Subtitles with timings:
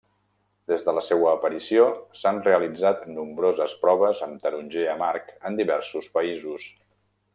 [0.69, 1.83] Des de la seua aparició
[2.21, 6.67] s'han realitzat nombroses proves amb taronger amarg en diversos països.